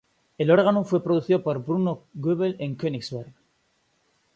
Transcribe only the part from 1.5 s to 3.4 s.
Bruno Goebel en Königsberg.